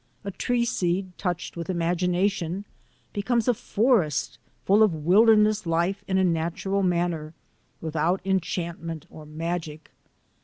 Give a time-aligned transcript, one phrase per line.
[0.23, 2.65] A tree seed touched with imagination
[3.13, 7.35] becomes a forest full of wilderness life in a natural manner,
[7.81, 9.91] without enchantment or magic.